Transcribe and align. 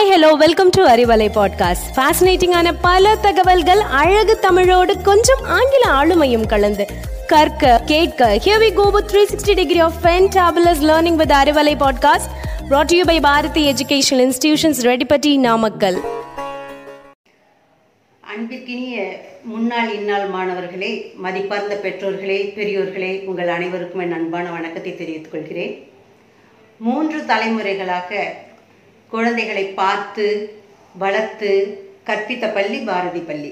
Hi 0.00 0.12
hello 0.12 0.32
welcome 0.32 0.68
to 0.70 0.86
Arivalai 0.86 1.28
podcast 1.34 1.96
ஃபேசினேட்டிங்கான 1.96 2.74
பல 2.80 3.16
தகவல்கள் 3.16 3.80
அழகு 3.80 4.38
தமிழோடு 4.38 5.00
கொஞ்சம் 5.00 5.44
ஆங்கில 5.44 5.90
ஆளுமையும் 5.90 6.46
கலந்து. 6.46 6.86
கற்க 7.26 7.82
கேட்க 7.86 8.40
here 8.44 8.62
we 8.62 8.72
go 8.72 8.90
with 8.90 9.10
360 9.10 9.54
degree 9.54 9.78
of 9.78 9.92
fantabulous 10.02 10.82
learning 10.82 11.14
with 11.14 11.30
Arivalai 11.30 11.82
podcast 11.82 12.30
brought 12.70 12.84
to 12.84 12.96
you 12.96 13.06
by 13.06 13.20
Bharathi 13.20 13.72
educational 13.72 14.30
institutions 14.30 14.82
Reddipatti 14.82 15.38
Namakkal 15.38 16.00
அன்பிற்கினிய 18.36 19.10
முன்னாள் 19.42 19.94
இந்நாள் 19.94 20.26
மாணவர்களே 20.26 21.14
மதிப்பார்ந்த 21.24 21.74
பெற்றோர்களே 21.74 22.52
பெரியோர்களே 22.56 23.24
உங்கள் 23.24 23.48
அனைவருக்கும் 23.48 24.00
என் 24.00 24.12
அன்பான 24.12 24.50
வணக்கத்தை 24.50 24.96
தெரிவித்துக் 24.96 25.32
கொள்கிறேன். 25.32 25.88
மூன்று 26.78 27.18
தலைமுறைகளாக 27.18 28.24
குழந்தைகளை 29.12 29.64
பார்த்து 29.72 30.26
வளர்த்து 30.94 31.50
கற்பித்த 32.06 32.44
பள்ளி 32.52 32.78
பாரதி 32.80 33.20
பள்ளி. 33.20 33.50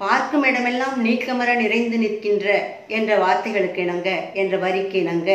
பார்க்கும் 0.00 0.44
இடமெல்லாம் 0.44 0.96
நீக்கமர 1.04 1.50
நிறைந்து 1.54 1.98
நிற்கின்ற 1.98 2.46
என்ற 2.88 3.10
வார்த்தைகளுக்கு 3.18 3.80
இணங்க 3.82 4.10
என்ற 4.32 4.56
வரிக்கு 4.56 4.96
இணங்க 4.98 5.30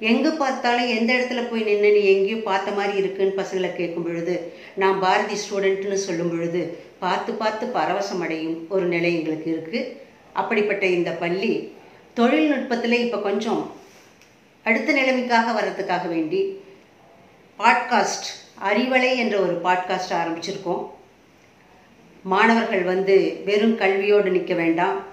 எங்கு 0.00 0.30
பார்த்தாலும் 0.32 0.88
எந்த 0.88 1.10
இடத்துல 1.12 1.42
போய் 1.48 1.62
நின்று 1.62 1.90
நீ 1.92 2.00
எங்கேயும் 2.04 2.42
பார்த்த 2.42 2.70
மாதிரி 2.70 2.94
இருக்குன்னு 2.98 3.38
பசங்களை 3.40 3.70
கேட்கும் 3.74 4.06
பொழுது 4.06 4.34
நான் 4.74 4.98
பாரதி 4.98 5.36
ஸ்டூடெண்ட்னு 5.42 5.98
சொல்லும் 6.06 6.32
பொழுது 6.32 6.62
பார்த்து 6.98 7.32
பார்த்து 7.32 7.64
பரவசம் 7.68 8.20
அடையும் 8.20 8.56
ஒரு 8.68 8.86
நிலை 8.86 9.12
எங்களுக்கு 9.14 9.48
இருக்குது 9.50 9.82
அப்படிப்பட்ட 10.32 10.84
இந்த 10.88 11.10
பள்ளி 11.14 11.52
தொழில்நுட்பத்தில் 12.16 13.02
இப்போ 13.04 13.18
கொஞ்சம் 13.20 13.62
அடுத்த 14.66 14.92
நிலைமைக்காக 14.92 15.52
வர்றதுக்காக 15.52 16.06
வேண்டி 16.08 16.40
பாட்காஸ்ட் 17.58 18.28
அறிவலை 18.70 19.16
என்ற 19.16 19.38
ஒரு 19.38 19.60
பாட்காஸ்ட் 19.64 20.12
ஆரம்பிச்சிருக்கோம். 20.12 20.90
மாணவர்கள் 22.22 22.82
வந்து 22.82 23.40
வெறும் 23.44 23.78
கல்வியோடு 23.78 24.30
நிற்க 24.30 24.54
வேண்டாம். 24.54 25.04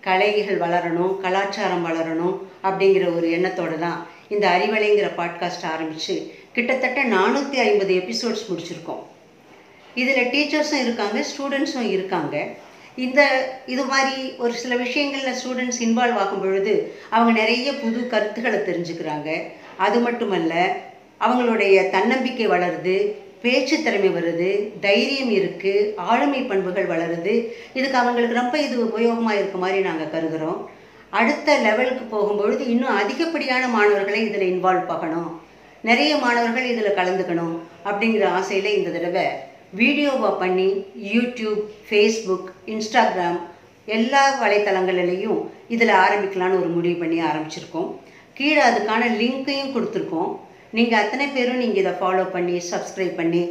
கலைகள் 0.00 0.58
வளரணும் 0.58 1.20
கலாச்சாரம் 1.20 1.84
வளரணும் 1.86 2.36
அப்படிங்கிற 2.62 3.16
ஒரு 3.16 3.30
எண்ணத்தோடு 3.30 3.78
தான் 3.78 4.06
இந்த 4.28 4.48
அறிவலைங்கிற 4.48 5.08
பாட்காஸ்ட் 5.16 5.66
ஆரம்பித்து 5.72 6.34
கிட்டத்தட்ட 6.52 7.04
நானூற்றி 7.04 7.54
ஐம்பது 7.54 7.94
எபிசோட்ஸ் 7.94 8.46
முடிச்சிருக்கோம். 8.50 9.02
இதில் 9.94 10.26
டீச்சர்ஸும் 10.26 10.82
இருக்காங்க 10.82 11.24
ஸ்டூடெண்ட்ஸும் 11.30 11.90
இருக்காங்க. 11.90 12.46
இந்த 12.96 13.20
இது 13.66 13.84
மாதிரி 13.84 14.32
ஒரு 14.38 14.52
சில 14.52 14.76
விஷயங்களில் 14.76 15.38
ஸ்டூடெண்ட்ஸ் 15.40 15.82
இன்வால்வ் 15.86 16.20
ஆகும் 16.22 16.40
பொழுது 16.40 16.94
அவங்க 17.10 17.40
நிறைய 17.40 17.72
புது 17.72 18.08
கருத்துக்களை 18.08 18.58
தெரிஞ்சுக்கிறாங்க. 18.58 19.42
அது 19.76 20.00
மட்டுமல்ல 20.00 20.76
அவங்களுடைய 21.24 21.76
தன்னம்பிக்கை 21.94 22.46
வளருது 22.54 22.96
பேச்சு 23.42 23.76
திறமை 23.84 24.10
வருது 24.16 24.48
தைரியம் 24.86 25.32
இருக்குது 25.38 25.92
ஆளுமை 26.10 26.40
பண்புகள் 26.50 26.90
வளருது. 26.92 27.34
இதுக்கு 27.78 27.98
அவங்களுக்கு 28.00 28.40
ரொம்ப 28.40 28.56
இது 28.66 28.76
உபயோகமாக 28.88 29.38
இருக்க 29.40 29.58
மாதிரி 29.64 29.78
நாங்கள் 29.88 30.12
கருதுகிறோம் 30.14 30.58
அடுத்த 31.20 31.58
லெவலுக்கு 31.66 32.04
போகும்பொழுது 32.14 32.62
இன்னும் 32.72 32.98
அதிகப்படியான 33.02 33.64
மாணவர்களை 33.76 34.20
இதில் 34.26 34.50
இன்வால்வ் 34.50 34.90
ஆகணும். 34.96 35.30
நிறைய 35.88 36.12
மாணவர்கள் 36.24 36.66
இதில் 36.72 36.98
கலந்துக்கணும் 36.98 37.54
அப்படிங்கிற 37.90 38.24
ஆசையில் 38.38 38.76
இந்த 38.78 38.90
தடவை 38.96 39.24
வீடியோவாக 39.80 40.34
பண்ணி 40.42 40.68
யூடியூப் 41.14 41.62
ஃபேஸ்புக் 41.88 42.48
இன்ஸ்டாகிராம் 42.74 43.40
எல்லா 43.96 44.22
வலைத்தளங்களிலையும் 44.42 45.40
இதில் 45.74 45.94
ஆரம்பிக்கலான்னு 46.04 46.60
ஒரு 46.60 46.70
முடிவு 46.76 46.96
பண்ணி 47.02 47.18
ஆரம்பிச்சிருக்கோம். 47.30 47.90
கீழே 48.38 48.62
அதுக்கான 48.68 49.02
லிங்க்கையும் 49.20 49.74
கொடுத்துருக்கோம். 49.74 50.32
நீங்கள் 50.76 51.00
அத்தனை 51.02 51.26
பேரும் 51.34 51.60
நீங்கள் 51.62 51.82
இதை 51.82 51.92
ஃபாலோ 52.00 52.24
பண்ணி 52.36 52.56
சப்ஸ்கிரைப் 52.70 53.18
பண்ணி 53.20 53.42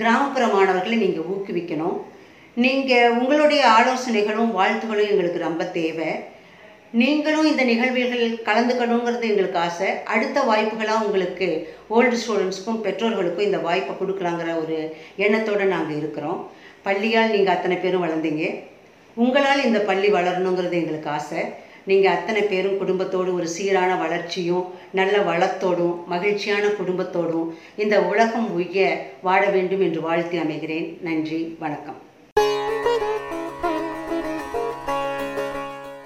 கிராமப்புற 0.00 0.44
மாணவர்களை 0.54 0.96
நீங்கள் 1.04 1.28
ஊக்குவிக்கணும். 1.34 1.96
நீங்கள் 2.64 3.14
உங்களுடைய 3.20 3.62
ஆலோசனைகளும் 3.78 4.52
வாழ்த்துகளும் 4.58 5.10
எங்களுக்கு 5.12 5.38
ரொம்ப 5.48 5.64
தேவை. 5.78 6.10
நீங்களும் 7.00 7.48
இந்த 7.50 7.62
நிகழ்வுகள் 7.70 8.26
கலந்துக்கணுங்கிறது 8.48 9.28
எங்களுக்கு 9.30 9.58
ஆசை. 9.64 9.88
அடுத்த 10.14 10.38
வாய்ப்புகளாக 10.50 11.04
உங்களுக்கு 11.06 11.48
ஓல்டு 11.96 12.16
ஸ்டூடெண்ட்ஸ்க்கும் 12.22 12.82
பெற்றோர்களுக்கும் 12.86 13.48
இந்த 13.48 13.58
வாய்ப்பை 13.66 13.94
கொடுக்கலாங்கிற 14.00 14.50
ஒரு 14.62 14.78
எண்ணத்தோடு 15.24 15.66
நாங்கள் 15.74 15.98
இருக்கிறோம். 16.00 16.40
பள்ளியால் 16.86 17.34
நீங்கள் 17.34 17.54
அத்தனை 17.56 17.76
பேரும் 17.84 18.04
வளர்ந்தீங்க. 18.06 18.44
உங்களால் 19.16 19.66
இந்த 19.68 19.78
பள்ளி 19.90 20.08
வளரணுங்கிறது 20.16 20.76
எங்களுக்கு 20.82 21.10
ஆசை. 21.18 21.42
நீங்கள் 21.88 22.14
அத்தனை 22.14 22.42
பேரும் 22.42 22.78
குடும்பத்தோடு 22.78 23.30
ஒரு 23.34 23.48
சீரான 23.48 23.90
வளர்ச்சியும் 23.96 24.64
நல்ல 24.92 25.16
வளத்தோடும் 25.28 25.94
மகிழ்ச்சியான 26.06 26.64
குடும்பத்தோடும் 26.78 27.48
இந்த 27.76 27.96
உலகம் 28.02 28.48
உய்ய 28.52 28.88
வாழ 29.22 29.42
வேண்டும் 29.50 29.80
என்று 29.80 30.00
வாழ்த்தி 30.00 30.38
அமைகிறேன். 30.38 30.88
நன்றி 31.00 31.56
வணக்கம். 31.58 32.00